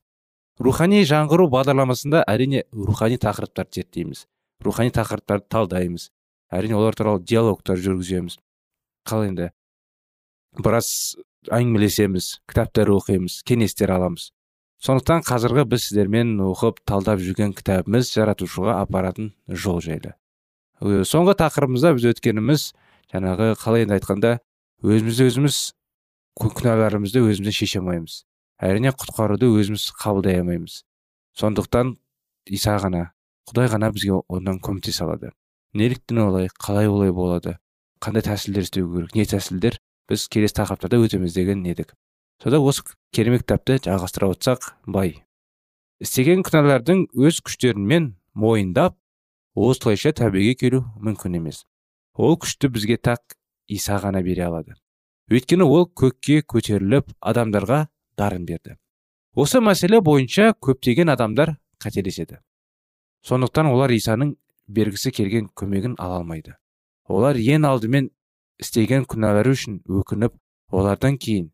Рухани 0.60 1.04
жаңғыру 1.08 1.48
бағдарламасында 1.52 2.24
әрине 2.28 2.64
рухани 2.72 3.18
тақырыптарды 3.20 3.80
зерттейміз 3.80 4.26
рухани 4.64 4.92
тақырыптарды 4.94 5.48
талдаймыз 5.50 6.08
әрине 6.52 6.76
олар 6.78 6.96
туралы 6.96 7.22
диалогтар 7.24 7.80
жүргіземіз. 7.80 8.38
Қалай 9.08 9.32
енді? 9.32 9.50
Біраз 10.62 11.16
әңгімелесеміз 11.50 12.28
кітаптар 12.50 12.92
оқимыз 12.92 13.40
кеңестер 13.48 13.94
аламыз. 13.96 14.30
Сондықтан 14.82 15.24
қазіргі 15.26 15.64
біз 15.70 15.86
сіздермен 15.88 16.34
оқып 16.44 16.82
талдап 16.86 17.22
жүрген 17.22 17.54
кітабымыз 17.58 18.12
жаратушыға 18.14 18.80
апаратын 18.82 19.32
жол 19.48 19.80
жайлы. 19.82 20.14
Соңғы 20.82 21.36
тақырыбымызда 21.40 21.94
біз 21.96 22.08
өткеніміз 22.12 22.68
жаңағы 23.12 23.52
қалай 23.62 23.86
енді 23.86 23.98
айтқанда 23.98 24.36
өзіміз 24.82 25.20
өзіміз 25.28 25.58
күнәларымызды 26.42 27.22
өзіміз 27.22 27.54
шеше 27.54 27.82
алмаймыз. 27.82 28.22
Әрине 28.62 28.94
құтқаруды 28.94 29.50
өзіміз 29.52 29.90
қабылдай 30.00 30.40
алмаймыз. 30.40 30.82
Сондықтан 31.38 31.96
иса 32.50 32.78
ғана 32.82 33.12
құдай 33.48 33.70
ғана 33.70 33.92
бізге 33.94 34.22
одан 34.28 34.58
көмектесе 34.62 35.04
алады 35.06 35.32
неліктен 35.74 36.18
олай 36.18 36.48
қалай 36.60 36.88
олай 36.88 37.12
болады 37.12 37.56
қандай 38.02 38.24
тәсілдер 38.26 38.66
істеу 38.66 38.88
керек 38.92 39.14
не 39.16 39.24
тәсілдер 39.28 39.78
біз 40.10 40.26
келесі 40.28 40.58
тақырыптарда 40.58 40.98
өтеміз 41.00 41.34
деген 41.34 41.64
едік. 41.64 41.94
Сонда 42.42 42.60
осы 42.60 42.84
керемет 43.14 43.44
кітапты 43.46 43.78
жалғастыра 43.84 44.32
отырсақ 44.34 44.72
бай. 44.86 45.22
Істеген 46.02 46.42
күнәлардың 46.44 47.06
өз 47.14 47.40
күштерімен 47.46 48.12
мойындап 48.34 48.96
осылайша 49.54 50.12
тәубеге 50.16 50.54
келу 50.54 50.82
мүмкін 51.00 51.36
емес. 51.38 51.64
Ол 52.14 52.36
күшті 52.36 52.68
бізге 52.72 52.96
тақ 52.96 53.36
иса 53.68 53.98
ғана 54.00 54.22
бере 54.22 54.46
алады. 54.46 54.74
Өйткені 55.30 55.64
ол 55.64 55.86
көкке 55.88 56.42
көтеріліп 56.42 57.12
адамдарға 57.20 57.86
дарын 58.18 58.46
берді. 58.46 58.76
Осы 59.34 59.60
мәселе 59.64 60.00
бойынша 60.04 60.52
көптеген 60.60 61.12
адамдар 61.12 61.56
қателеседі. 61.80 62.40
Сондықтан 63.24 63.70
олар 63.72 63.92
исаның 63.94 64.34
бергісі 64.68 65.12
келген 65.12 65.48
көмегін 65.56 65.94
ала 65.98 66.20
алмайды. 66.20 66.56
Олар 67.08 67.36
ең 67.36 67.64
алдымен 67.68 68.10
істеген 68.60 69.06
күнәлары 69.08 69.54
үшін 69.56 69.80
өкініп 69.88 70.36
олардан 70.72 71.18
кейін 71.18 71.50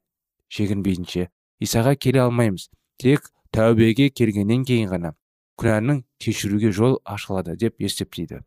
шегінбейінше 0.48 1.28
исаға 1.60 1.94
келе 1.96 2.22
алмаймыз. 2.24 2.68
Тек 2.98 3.30
тәубеге 3.54 4.10
келгеннен 4.10 4.64
кейін 4.64 4.90
ғана. 4.90 5.14
Күнәнің 5.58 6.02
кешіруге 6.22 6.70
жол 6.72 6.98
ашылады 7.04 7.56
деп 7.56 7.80
есептейді. 7.82 8.42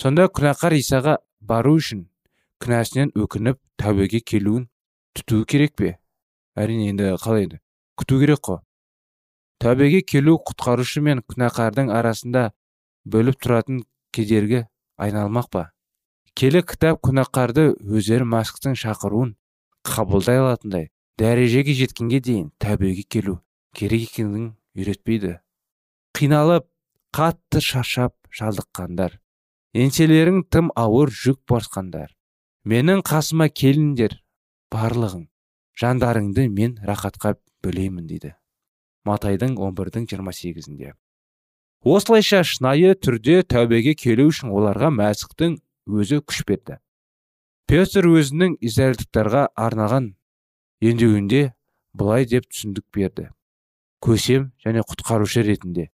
Сонда 0.00 0.26
күнәқар 0.26 0.76
исаға 0.78 1.18
бару 1.40 1.76
үшін 1.78 2.06
күнәсінен 2.62 3.12
өкініп 3.18 3.60
тәубеге 3.80 4.20
келуін 4.20 4.68
күту 5.18 5.44
керек 5.46 5.74
пе? 5.78 5.96
Әрине 6.56 6.90
енді 6.92 7.14
қалай 7.22 7.48
енді? 7.48 7.60
Күту 7.98 8.20
керек 8.22 8.42
қой. 8.46 8.60
Тәубеге 9.62 10.02
келу 10.02 10.38
құтқарушы 10.48 11.02
мен 11.02 11.22
күнәқардың 11.30 11.92
арасында 11.94 12.48
бөліп 13.04 13.38
тұратын 13.42 13.84
кедергі 14.14 14.64
айналмақ 14.98 15.50
па? 15.50 15.68
Келі 16.34 16.64
кітап 16.66 16.98
күнәқарды 17.06 17.70
өздері 17.78 18.26
масықтың 18.26 18.74
шақыруын 18.80 19.36
қабылдай 19.86 20.40
алатындай 20.42 20.90
дәрежеге 21.20 21.74
жеткенге 21.78 22.20
дейін 22.20 22.50
тәубеге 22.58 23.04
келу 23.06 23.38
керек 23.74 24.08
екенін 24.08 24.54
үйретпейді. 24.74 25.38
Қиналып 26.14 26.66
қатты 27.14 27.60
шаршап 27.60 28.14
шалдыққандар. 28.30 29.20
Еңселерің 29.74 30.44
тым 30.50 30.70
ауыр 30.78 31.10
жүк 31.10 31.42
басқандар. 31.50 32.14
Менің 32.64 33.02
қасыма 33.06 33.50
келіңдер 33.50 34.20
барлығың. 34.72 35.28
Жандарыңды 35.74 36.48
мен 36.48 36.76
рақатқа 36.86 37.34
бөлеймін 37.64 38.06
дейді. 38.06 38.36
Матайдың 39.04 39.58
11-дің 39.58 40.06
28-інде 40.06 40.94
осылайша 41.84 42.40
шынайы 42.48 42.94
түрде 42.96 43.42
тәубеге 43.44 43.92
келу 43.98 44.30
үшін 44.30 44.52
оларға 44.56 44.88
мәсіхтің 44.94 45.58
өзі 46.00 46.22
күш 46.24 46.40
берді. 46.48 46.78
Петр 47.68 48.08
өзінің 48.08 48.56
израильдықтарға 48.64 49.42
арнаған 49.66 50.14
ендеуінде 50.80 51.42
былай 51.92 52.24
деп 52.28 52.48
түсіндік 52.48 52.86
берді. 52.94 53.28
Көсем 54.00 54.50
және 54.64 54.80
құтқарушы 54.80 55.44
ретінде. 55.44 55.90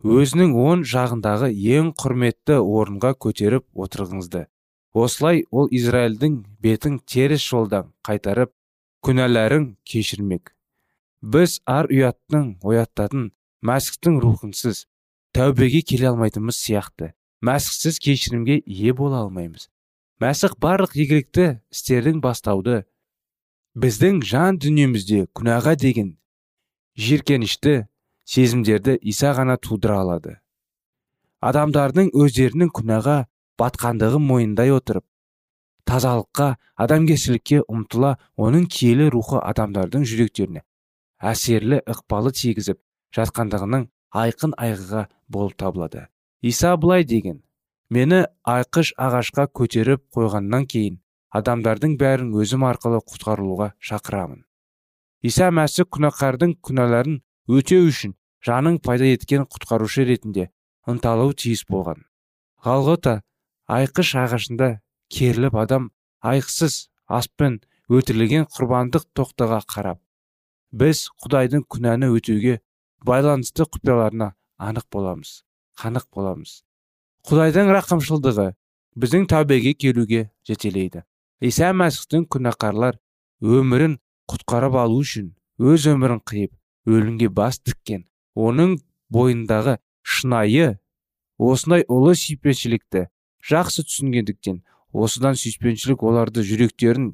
Өзінің 0.00 0.54
оң 0.56 0.82
жағындағы 0.88 1.50
ең 1.76 1.90
құрметті 2.00 2.56
орынға 2.60 3.12
көтеріп 3.20 3.66
отырғыңызды 3.76 4.46
осылай 4.96 5.44
ол 5.50 5.68
израильдің 5.70 6.38
бетін 6.60 6.98
теріс 7.04 7.44
жолдан 7.44 7.92
қайтарып 8.06 8.52
күнәләрін 9.04 9.76
кешірмек. 9.84 10.54
Біз 11.20 11.60
ар 11.68 11.86
ұяттың 11.92 12.56
оятатын 12.64 13.30
мәсіхтің 13.60 14.16
рухынсыз 14.24 14.86
тәубеге 15.36 15.82
келе 15.84 16.08
алмайтынымыз 16.08 16.56
сияқты 16.56 17.12
мәсіхсіз 17.44 18.00
кешірімге 18.00 18.62
ие 18.64 18.94
бола 18.96 19.20
алмаймыз. 19.26 19.68
Мәсіх 20.20 20.56
барлық 20.60 20.96
игілікті 20.96 21.60
істердің 21.72 22.20
бастауды 22.24 22.86
біздің 23.76 24.24
жан 24.24 24.58
дүниемізде 24.60 25.26
күнәға 25.36 25.76
деген 25.76 26.16
жиіркенішті 26.96 27.89
сезімдерді 28.30 28.96
иса 29.02 29.34
ғана 29.34 29.56
тудыра 29.58 30.00
алады. 30.04 30.36
Адамдардың 31.42 32.12
өздерінің 32.14 32.70
күнәға 32.76 33.16
батқандығын 33.58 34.26
мойындай 34.26 34.70
отырып 34.74 35.04
тазалыққа 35.90 36.48
адамгершілікке 36.84 37.62
ұмтыла 37.66 38.12
оның 38.38 38.66
киелі 38.70 39.08
рухы 39.10 39.40
адамдардың 39.40 40.04
жүректеріне 40.06 40.62
әсерлі 41.32 41.80
ықпалы 41.90 42.30
тигізіп 42.36 42.78
жатқандығының 43.16 43.88
айқын 44.22 44.54
айғыға 44.56 45.06
болып 45.28 45.56
табылады. 45.58 46.06
Иса 46.42 46.76
былай 46.76 47.04
деген 47.04 47.42
мені 47.90 48.22
айқыш 48.46 48.94
ағашқа 48.94 49.48
көтеріп 49.50 50.06
қойғаннан 50.14 50.68
кейін 50.70 51.00
адамдардың 51.34 51.98
бәрін 51.98 52.30
өзім 52.38 52.64
арқылы 52.70 53.02
құтқарылуға 53.02 53.72
шақырамын. 53.90 54.44
Иса 55.26 55.50
мәсіх 55.50 55.90
күнәқардың 55.96 56.56
күнәларын 56.64 57.20
өтеу 57.50 57.90
үшін 57.90 58.14
жаның 58.46 58.78
пайда 58.84 59.10
еткен 59.14 59.46
құтқарушы 59.50 60.06
ретінде 60.08 60.48
ынталау 60.88 61.34
тиіс 61.34 61.64
болған. 61.70 62.04
Ғалғота 62.64 63.20
айқыш 63.68 64.14
ағашында 64.24 64.70
керіліп 65.12 65.58
адам 65.64 65.90
айықсыз 66.20 66.88
аспен 67.20 67.60
өлтірілген 67.90 68.48
құрбандық 68.54 69.06
тоқтыға 69.16 69.60
қарап 69.74 70.00
біз 70.72 71.06
құдайдың 71.24 71.66
күнәні 71.74 72.10
өтеуге 72.16 72.58
байланысты 73.04 73.66
құпияларына 73.66 74.34
анық 74.60 74.86
боламыз 74.92 75.40
қанық 75.80 76.06
боламыз. 76.14 76.60
Құдайдың 77.28 77.72
рақымшылдығы 77.76 78.50
біздің 79.00 79.26
тәубеге 79.32 79.72
келуге 79.74 80.28
жетелейді. 80.48 81.04
Иса 81.40 81.72
мәсіхтің 81.76 82.26
күнәқарлар 82.32 82.98
өмірін 83.40 83.96
құтқарып 84.30 84.76
алу 84.82 85.00
үшін 85.04 85.32
өз 85.72 85.86
өмірін 85.88 86.20
қиып 86.28 86.52
өлімге 86.90 87.30
бас 87.32 87.60
тіккен 87.60 88.04
оның 88.36 88.76
бойындағы 89.10 89.78
шынайы 90.02 90.78
осындай 91.38 91.84
ұлы 91.88 92.14
сүйіспеншілікті 92.20 93.06
жақсы 93.50 93.84
түсінгендіктен 93.88 94.60
осыдан 94.92 95.38
сүйіспеншілік 95.40 96.02
оларды 96.04 96.44
жүректерін 96.46 97.12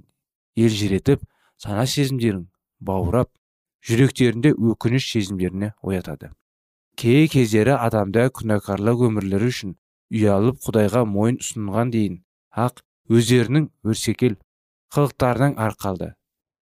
елжіретіп 0.56 1.22
сана 1.62 1.86
сезімдерін 1.86 2.46
баурап 2.80 3.30
жүректерінде 3.86 4.52
өкініш 4.52 5.10
сезімдеріне 5.12 5.72
оятады. 5.82 6.32
Кей 6.96 7.28
кездері 7.28 7.76
адамда 7.76 8.28
күнәкарлық 8.34 9.06
өмірлері 9.08 9.50
үшін 9.52 9.76
ұялып 10.12 10.60
құдайға 10.64 11.04
мойын 11.06 11.38
ұсынған 11.44 11.92
дейін 11.94 12.20
ақ 12.66 12.82
өздерінің 13.12 13.68
өрсекел 13.84 14.38
қылықтарынан 14.94 15.58
арқалды 15.60 16.14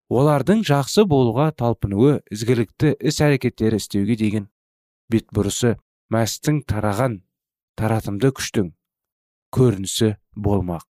олардың 0.08 0.62
жақсы 0.64 1.04
болуға 1.08 1.50
талпынуы 1.52 2.18
ізгілікті 2.32 2.94
іс 3.10 3.20
әрекеттері 3.24 3.80
істеуге 3.80 4.16
деген 4.16 4.48
бетбұрысы 5.12 5.74
мәстің 6.12 6.62
тараған 6.68 7.20
таратымды 7.76 8.30
күштің 8.36 8.72
көрінісі 9.54 10.14
болмақ. 10.36 10.86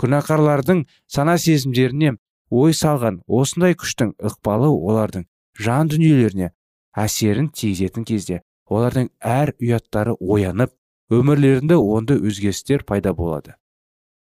Күнәқарлардың 0.00 0.84
сана 1.08 1.36
сезімдеріне 1.40 2.14
ой 2.50 2.76
салған 2.76 3.20
осындай 3.26 3.76
күштің 3.80 4.14
ықпалы 4.30 4.68
олардың 4.68 5.26
жан 5.60 5.90
дүниелеріне 5.92 6.52
әсерін 6.96 7.50
тигізетін 7.52 8.06
кезде 8.08 8.42
олардың 8.68 9.10
әр 9.20 9.54
ұяттары 9.60 10.16
оянып 10.20 10.72
өмірлерінде 11.10 11.76
онды 11.76 12.16
өзгерістер 12.20 12.84
пайда 12.88 13.12
болады. 13.16 13.56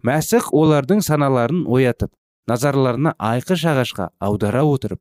Мәсіх 0.06 0.52
олардың 0.54 1.02
саналарын 1.02 1.64
оятып 1.66 2.12
назарларына 2.50 3.14
айқыш 3.18 3.64
ағашқа 3.72 4.10
аудара 4.22 4.62
отырып 4.64 5.00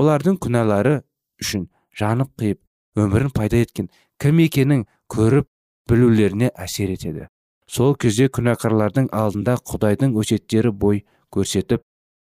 олардың 0.00 0.38
күнәлары 0.44 0.98
үшін 1.42 1.68
жанып 1.98 2.32
қиып 2.40 2.60
өмірін 3.02 3.32
пайда 3.36 3.62
еткен 3.64 3.88
кім 4.22 4.42
екенін 4.44 4.84
көріп 5.12 5.48
білулеріне 5.88 6.50
әсер 6.54 6.92
етеді. 6.92 7.28
Сол 7.66 7.96
кезде 7.96 8.28
күнәқарлардың 8.28 9.08
алдында 9.16 9.56
құдайдың 9.68 10.14
өсеттері 10.20 10.72
бой 10.84 11.02
көрсетіп 11.32 11.82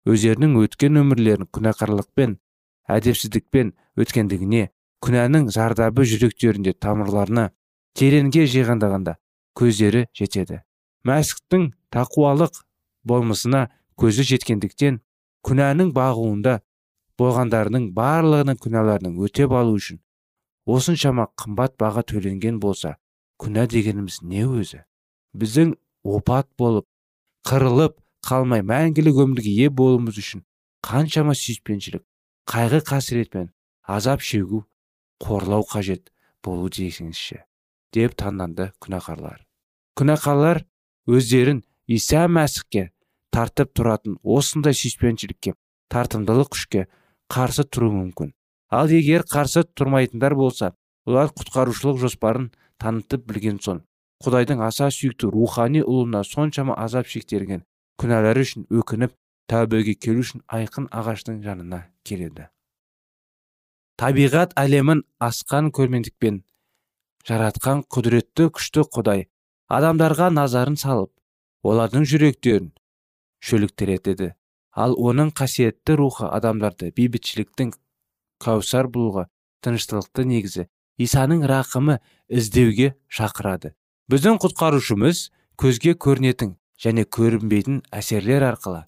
өздерінің 0.09 0.55
өткен 0.61 0.99
өмірлерін 1.01 1.49
күнәқарлықпен 1.55 2.37
әдепсіздікпен 2.93 3.73
өткендігіне 4.03 4.67
күнәнің 5.03 5.49
зардабы 5.55 6.05
жүректерінде 6.07 6.73
тамырларына 6.79 7.49
тереңге 7.97 8.45
жиғандағанда 8.49 9.17
көздері 9.57 10.05
жетеді. 10.15 10.61
Мәсіхтің 11.07 11.71
тақуалық 11.93 12.61
болмысына 13.03 13.67
көзі 13.99 14.25
жеткендіктен 14.31 14.99
күнәнің 15.47 15.91
бағуында 15.95 16.59
болғандардың 17.19 17.89
барлығының 17.97 18.59
күнәларының 18.63 19.19
өтеп 19.27 19.53
алу 19.59 19.75
үшін 19.79 19.99
осыншама 20.65 21.27
қымбат 21.39 21.75
баға 21.81 22.03
төленген 22.09 22.59
болса 22.63 22.95
күнә 23.41 23.67
дегеніміз 23.69 24.21
не 24.23 24.45
өзі? 24.47 24.83
Біздің 25.35 25.75
опат 26.03 26.49
болып 26.57 26.87
қырылып 27.47 27.97
қалмай 28.23 28.63
мәңгілік 28.63 29.19
өмірге 29.25 29.51
ие 29.51 29.69
болуымыз 29.69 30.19
үшін 30.21 30.45
қаншама 30.85 31.35
сүйіспеншілік 31.35 32.03
қайғы 32.49 32.79
қасіретпен 32.87 33.49
азап 33.83 34.21
шегу 34.21 34.63
қорлау 35.23 35.65
қажет 35.67 36.09
болу 36.43 36.69
десеңізші 36.71 37.43
деп 37.93 38.15
таңданды 38.19 38.71
күнәқарлар. 38.83 39.43
Күнәқарлар 39.99 40.63
өздерін 41.07 41.63
иса 41.87 42.25
мәсіхке 42.27 42.89
тартып 43.33 43.73
тұратын 43.77 44.19
осындай 44.23 44.75
сүйіспеншілікке 44.77 45.55
тартымдылық 45.93 46.53
күшке 46.53 46.85
қарсы 47.33 47.65
тұру 47.65 47.89
мүмкін. 47.93 48.33
Ал 48.69 48.91
егер 48.93 49.25
қарсы 49.29 49.63
тұрмайтындар 49.77 50.35
болса 50.37 50.73
олар 51.05 51.33
құтқарушылық 51.33 51.99
жоспарын 52.03 52.51
танытып 52.81 53.25
білген 53.29 53.59
соң 53.63 53.81
құдайдың 54.23 54.61
аса 54.63 54.89
сүйікті 54.93 55.29
рухани 55.33 55.81
ұлына 55.83 56.23
соншама 56.27 56.77
азап 56.79 57.09
шектерген 57.11 57.65
күнәлары 57.99 58.45
үшін 58.45 58.67
өкініп 58.71 59.15
тәубеге 59.51 59.95
келу 60.05 60.23
үшін 60.23 60.43
айқын 60.47 60.87
ағаштың 60.93 61.41
жанына 61.43 61.83
келеді. 62.07 62.47
Табиғат 63.99 64.55
әлемін 64.57 65.03
асқан 65.21 65.69
көрмендікпен 65.75 66.39
жаратқан 67.27 67.83
құдіретті 67.93 68.47
күшті 68.55 68.87
құдай 68.95 69.27
адамдарға 69.69 70.31
назарын 70.33 70.79
салып 70.79 71.11
олардың 71.67 72.07
жүректерін 72.09 72.71
шөліктіретеді 73.43 74.33
ал 74.73 74.95
оның 74.97 75.33
қасиетті 75.37 75.97
рухы 75.99 76.29
адамдарды 76.29 76.89
бейбітшіліктің 76.97 77.73
кәусар 78.43 78.89
болуға 78.93 79.27
тыныштылықты 79.65 80.25
негізі 80.29 80.67
исаның 81.03 81.45
рақымы 81.49 81.99
іздеуге 82.29 82.93
шақырады. 83.07 83.73
Біздің 84.09 84.39
құтқарушымыз 84.43 85.27
көзге 85.59 85.93
көрінетін 86.05 86.55
және 86.83 87.05
көрінбейтін 87.05 87.81
әсерлер 87.93 88.45
арқылы 88.49 88.83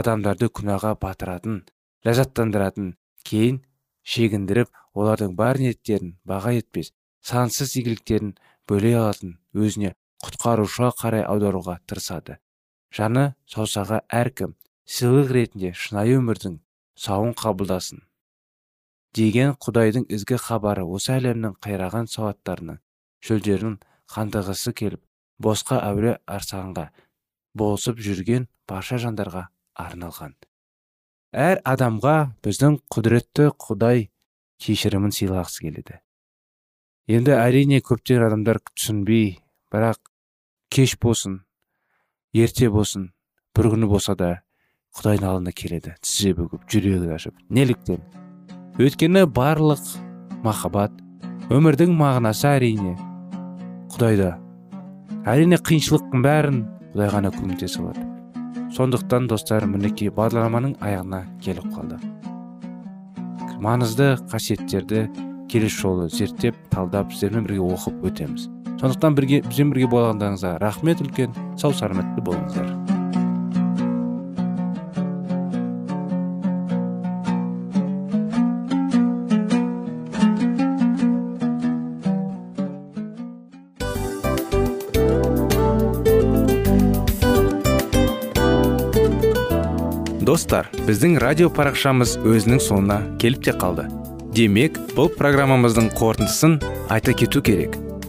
адамдарды 0.00 0.48
күнәға 0.58 0.96
батыратын 1.02 1.60
ләззаттандыратын 2.06 2.94
кейін 3.28 3.60
шегіндіріп 4.06 4.72
олардың 4.96 5.36
бар 5.38 5.60
ниеттерін 5.62 6.16
баға 6.26 6.56
етпес 6.58 6.92
сансыз 7.26 7.76
игіліктерін 7.80 8.34
бөле 8.70 8.96
алатын 8.98 9.36
өзіне 9.54 9.94
құтқарушыға 10.24 10.90
қарай 11.00 11.24
аударуға 11.26 11.78
тырысады. 11.86 12.38
Жаны 12.96 13.26
саусаға 13.52 14.00
әркім 14.08 14.54
сыйлық 14.88 15.32
ретінде 15.36 15.72
шынайы 15.76 16.16
өмірдің 16.20 16.60
сауын 16.96 17.34
қабылдасын. 17.36 18.00
Деген 19.16 19.54
құдайдың 19.60 20.06
ізгі 20.12 20.38
хабары 20.40 20.84
осы 20.84 21.14
әлемнің 21.16 21.56
қайраған 21.64 22.08
сауаттарының 22.12 22.80
шөлдерін 23.26 23.78
қандығысы 24.12 24.72
келіп 24.76 25.02
босқа 25.42 25.80
әуре 25.84 26.16
арсанға 26.26 26.90
болысып 27.56 28.00
жүрген 28.00 28.48
барша 28.68 29.00
жандарға 29.02 29.46
арналған. 29.76 30.34
Әр 31.36 31.60
адамға 31.68 32.16
біздің 32.44 32.78
құдіретті 32.92 33.50
құдай 33.60 34.06
кешірімін 34.62 35.12
сыйлағысы 35.12 35.66
келеді. 35.66 35.98
Енді 37.08 37.34
әрине 37.36 37.82
көптеген 37.84 38.28
адамдар 38.28 38.60
түсінбей 38.72 39.36
бірақ 39.72 40.00
кеш 40.72 40.96
болсын 41.02 41.42
ерте 42.36 42.68
болсын 42.72 43.10
бір 43.56 43.70
күні 43.72 43.88
болса 43.90 44.14
да 44.18 44.30
құдайдың 44.98 45.28
алдына 45.30 45.52
келеді 45.56 45.94
тізе 46.04 46.34
бүгіп 46.36 46.66
жүрегі 46.72 47.12
ашып 47.16 47.36
неліктен? 47.50 48.02
Өйткені 48.80 49.24
барлық 49.36 49.84
махаббат 50.44 50.92
өмірдің 51.52 51.94
мағынасы 51.96 52.48
әрине. 52.50 52.96
Құдайда 53.94 54.34
әрине 55.32 55.60
қиыншылықтың 55.62 56.26
бәрін 56.26 56.60
құдай 56.92 57.12
ғана 57.14 57.32
көмектесе 57.34 57.80
алады 57.82 58.04
сондықтан 58.76 59.28
достар 59.30 59.64
мінекей 59.70 60.10
бағдарламаның 60.12 60.76
аяғына 60.84 61.22
келіп 61.44 61.70
қалдық 61.72 62.02
маңызды 63.62 64.10
қасиеттерді 64.30 65.06
келесі 65.50 65.80
жолы 65.80 66.10
зерттеп 66.12 66.58
талдап 66.72 67.12
сіздермен 67.12 67.46
бірге 67.46 67.62
оқып 67.64 68.04
өтеміз. 68.10 68.48
Сондықтан 68.80 69.16
бірге 69.16 69.40
бізбен 69.46 69.72
бірге 69.72 69.88
болғандарыңызға 69.92 70.56
рахмет 70.60 71.00
үлкен 71.04 71.32
сау 71.56 71.72
саламатты 71.72 72.24
болыңыздар. 72.24 72.74
Достар 90.26 90.66
біздің 90.84 91.16
радио 91.22 91.48
парақшамыз 91.54 92.16
өзінің 92.26 92.60
соңына 92.60 92.98
келіп 93.22 93.46
те 93.46 93.54
қалды. 93.56 93.86
Демек 94.36 94.76
бұл 94.92 95.08
программамыздың 95.16 95.88
қорытындысын 95.96 96.60
айта 96.92 97.14
кету 97.16 97.40
керек. 97.40 97.78